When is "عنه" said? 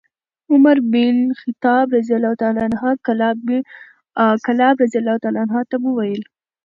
2.63-2.81, 5.43-5.55